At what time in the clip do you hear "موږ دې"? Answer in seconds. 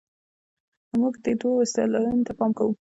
0.99-1.33